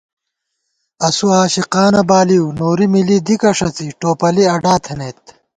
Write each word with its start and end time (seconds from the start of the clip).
اسُوعاشقانہ 1.07 2.01
بالِؤ 2.09 2.45
نوری 2.59 2.87
مِلی 2.93 3.17
دِکہ 3.25 3.51
ݭڅی 3.57 3.87
ٹوپَلی 3.99 4.43
اڈا 4.53 4.75
تھنَئیت 4.83 5.21